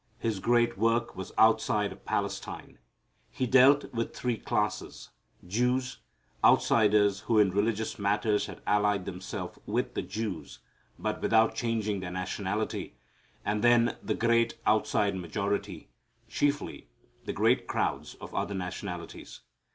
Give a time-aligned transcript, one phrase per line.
[0.17, 2.79] His great work was outside of Palestine.
[3.29, 5.11] He dealt with three classes,
[5.45, 5.99] Jews,
[6.43, 10.57] outsiders who in religious matters had allied themselves with the Jews,
[10.97, 12.95] but without changing their nationality,
[13.45, 15.91] and then the great outside majority,
[16.27, 16.87] chiefly
[17.25, 19.41] the great crowds of other nationalities.